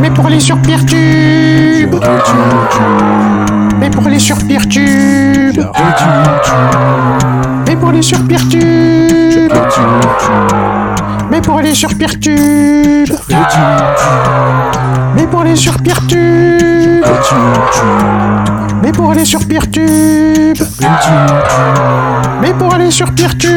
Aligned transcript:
Mais 0.00 0.10
pour 0.10 0.28
les 0.30 0.40
surpertubes 0.40 1.94
Mais 3.78 3.90
pour 3.90 4.06
aller 4.06 4.18
surpertubes 4.18 5.52
Je 5.54 5.60
réduis. 5.60 5.74
Mais 7.66 7.76
pour 7.76 7.92
les 7.92 8.00
surpertubes 8.00 9.52
Mais 11.30 11.42
pour 11.42 11.58
aller 11.58 11.74
surpertubes 11.74 13.04
Je 13.04 13.12
réduis. 13.12 13.60
Mais 15.14 15.26
pour 15.26 15.44
les 15.44 15.56
surpertubes 15.56 17.04
Mais 18.82 18.92
pour 18.92 19.12
les 19.12 19.26
surpertubes 19.26 20.62
Mais 22.40 22.54
pour 22.54 22.74
les 22.76 22.90
surpertubes 22.90 23.52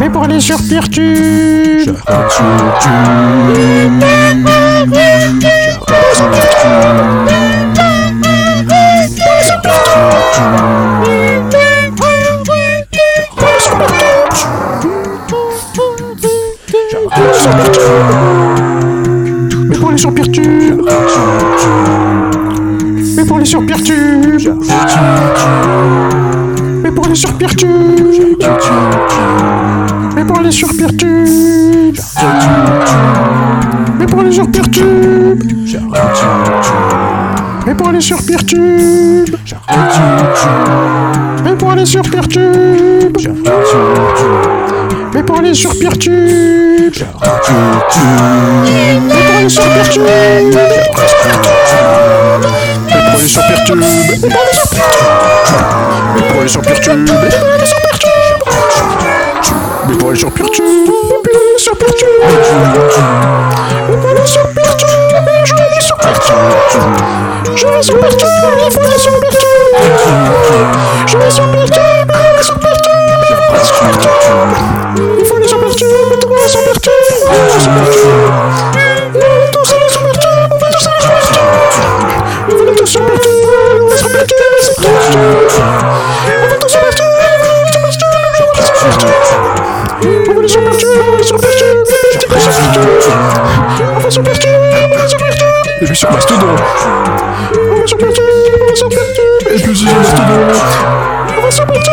mais 0.00 0.08
pour 0.08 0.24
aller 0.24 0.40
sur 0.40 0.56
Mais 0.58 0.78
pour 19.76 19.88
aller 19.88 19.98
sur 19.98 20.10
Mais 23.16 23.24
pour 23.26 23.36
aller 23.36 23.46
sur 23.46 23.60
Mais 26.82 26.90
pour 26.90 27.04
aller 27.04 27.14
sur 27.14 27.30
Mais 30.20 30.26
pour 30.26 30.38
aller 30.38 30.52
sur 30.52 30.68
Pierre-Tube 30.68 31.96
Mais 33.98 34.04
pour 34.06 34.20
aller 34.20 34.30
sur 34.32 34.50
Pierre-Tube 34.50 35.42
Mais 37.66 37.74
pour 37.74 37.88
aller 37.88 38.02
sur 38.02 38.18
Pierre-Tube 38.18 39.34
Mais 41.42 41.54
pour 41.56 41.70
aller 41.70 41.86
sur 41.86 42.02
Pierre-Tube 42.02 43.16
Mais 45.14 45.22
pour 45.22 45.38
aller 45.38 45.54
sur 45.54 45.70
Pierre-Tube 45.78 46.92
Mais 49.14 49.22
pour 49.22 49.36
aller 49.38 49.48
sur 49.48 49.62
Pierre-Tube 49.64 50.04
Mais 52.84 53.00
pour 53.00 53.14
aller 53.16 53.28
sur 53.28 53.42
Pierre-Tube 53.46 53.80
Mais 56.14 56.22
pour 56.28 56.40
aller 56.40 56.48
sur 56.48 56.60
Pierre-Tube 56.60 56.98
Mais 57.00 57.30
pour 57.30 57.48
aller 57.48 57.66
sur 57.66 57.89
voilà 60.10 60.18
sur 60.18 60.32
Pirtu. 60.32 60.62
Sur 61.56 61.76
Pirtu. 61.76 62.04
Voilà 64.02 64.26
sur 64.26 64.42
Pirtu. 64.48 64.86
Je 65.44 65.52
te 65.54 65.62
dis 65.72 65.86
sur 65.86 65.96
Pirtu. 65.98 66.32
Je 67.54 67.66
vais 67.68 67.80
sur 67.80 67.96
Pirtu. 68.00 68.24
Il 68.66 68.72
faut 68.72 68.80
aller 68.80 68.98
sur 68.98 69.20
Pirtu. 69.20 69.46
Je 71.06 71.16
vais 71.16 71.30
sur 71.30 71.48
Pirtu. 71.52 71.80
Voilà 72.08 72.42
sur 72.42 72.58
Pirtu. 72.58 72.90
Il 73.30 73.36
faut 73.36 73.54
sur 73.64 73.76
Pirtu. 73.86 74.08
Il 75.20 75.24
faut 75.24 75.36
aller 75.36 75.46
sur 75.46 75.60
Pirtu. 75.60 75.84
Il 75.84 76.26
faut 76.26 76.34
aller 76.34 76.48
sur 76.48 76.60
Pirtu. 76.60 76.90
Va 94.10 94.14
sur 94.14 94.22
Pierre-Tube 94.24 94.50
On 94.92 94.96
va 94.96 95.08
sur 95.08 95.18
Et 95.80 95.86
puis 95.86 95.96
sur 95.96 96.10
Mastodon 96.10 96.46
On 97.54 97.80
va 97.80 97.86
sur 97.86 97.96
Pierre-Tube 97.96 98.24
On 98.60 98.66
va 98.66 98.74
sur 98.74 98.88
Pierre-Tube 98.88 99.48
Et 99.48 99.58
puis 99.60 99.76
sur 99.76 99.94
Mastodon 99.94 100.34
On 101.38 101.42
va 101.42 101.50
sur 101.50 101.66
Pierre-Tube 101.66 101.92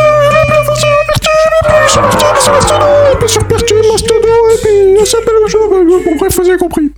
On 1.64 1.70
va 1.70 1.88
sur 1.88 2.02
Mastodon 2.02 2.86
Et 3.12 3.16
puis 3.16 3.28
sur 3.28 3.42
Mastodon 3.42 4.28
Et 4.52 4.58
puis 4.62 4.96
on 5.00 5.04
s'appelle 5.04 5.34
le 5.42 5.48
jeu 5.48 5.58
Bon 5.68 6.16
bref, 6.16 6.36
vous 6.36 6.48
avez 6.48 6.58
compris 6.58 6.92